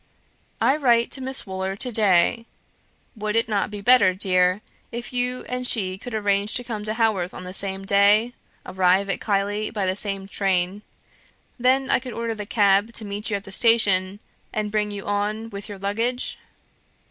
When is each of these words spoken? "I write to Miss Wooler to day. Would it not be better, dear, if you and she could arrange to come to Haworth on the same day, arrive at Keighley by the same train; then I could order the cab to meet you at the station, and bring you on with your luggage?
"I 0.59 0.77
write 0.77 1.11
to 1.11 1.21
Miss 1.21 1.45
Wooler 1.45 1.75
to 1.75 1.91
day. 1.91 2.47
Would 3.15 3.35
it 3.35 3.47
not 3.47 3.69
be 3.69 3.81
better, 3.81 4.15
dear, 4.15 4.61
if 4.91 5.13
you 5.13 5.45
and 5.47 5.67
she 5.67 5.95
could 5.99 6.15
arrange 6.15 6.55
to 6.55 6.63
come 6.63 6.83
to 6.85 6.95
Haworth 6.95 7.35
on 7.35 7.43
the 7.43 7.53
same 7.53 7.85
day, 7.85 8.33
arrive 8.65 9.11
at 9.11 9.21
Keighley 9.21 9.69
by 9.69 9.85
the 9.85 9.95
same 9.95 10.27
train; 10.27 10.81
then 11.59 11.91
I 11.91 11.99
could 11.99 12.13
order 12.13 12.33
the 12.33 12.47
cab 12.47 12.93
to 12.93 13.05
meet 13.05 13.29
you 13.29 13.35
at 13.35 13.43
the 13.43 13.51
station, 13.51 14.19
and 14.51 14.71
bring 14.71 14.89
you 14.89 15.05
on 15.05 15.51
with 15.51 15.69
your 15.69 15.77
luggage? 15.77 16.39